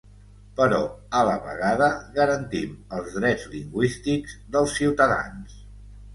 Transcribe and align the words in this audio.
Però 0.59 0.77
a 1.19 1.19
la 1.27 1.35
vegada, 1.43 1.89
garantim 2.15 2.73
els 3.01 3.13
drets 3.19 3.45
lingüístics 3.53 4.35
dels 4.57 4.77
ciutadans. 4.81 5.63